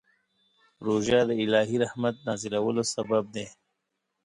[0.85, 3.45] روژه د الهي رحمت نازلولو سبب دی.